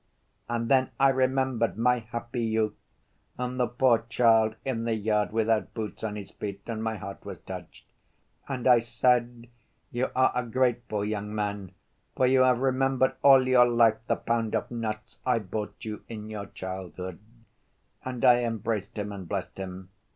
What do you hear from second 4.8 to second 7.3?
the yard, without boots on his feet, and my heart